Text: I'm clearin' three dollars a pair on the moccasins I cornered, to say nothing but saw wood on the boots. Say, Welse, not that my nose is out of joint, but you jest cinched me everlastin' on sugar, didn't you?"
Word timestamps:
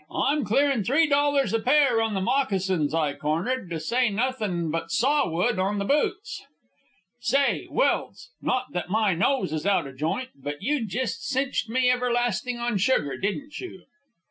I'm 0.09 0.43
clearin' 0.45 0.83
three 0.83 1.05
dollars 1.05 1.53
a 1.53 1.59
pair 1.59 2.01
on 2.01 2.15
the 2.15 2.21
moccasins 2.21 2.91
I 2.91 3.13
cornered, 3.13 3.69
to 3.69 3.79
say 3.79 4.09
nothing 4.09 4.71
but 4.71 4.89
saw 4.89 5.29
wood 5.29 5.59
on 5.59 5.77
the 5.77 5.85
boots. 5.85 6.43
Say, 7.19 7.67
Welse, 7.69 8.31
not 8.41 8.71
that 8.73 8.89
my 8.89 9.13
nose 9.13 9.53
is 9.53 9.67
out 9.67 9.85
of 9.85 9.99
joint, 9.99 10.29
but 10.35 10.59
you 10.63 10.87
jest 10.87 11.23
cinched 11.27 11.69
me 11.69 11.91
everlastin' 11.91 12.57
on 12.57 12.79
sugar, 12.79 13.15
didn't 13.15 13.59
you?" 13.59 13.83